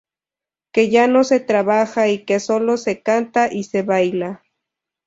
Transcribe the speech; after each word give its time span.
Que 0.71 0.89
ya 0.89 1.05
no 1.05 1.23
se 1.23 1.39
trabaja 1.39 2.07
y 2.07 2.25
que 2.25 2.39
sólo 2.39 2.77
se 2.77 3.03
canta 3.03 3.53
y 3.53 3.65
se 3.65 3.83
baila. 3.83 4.41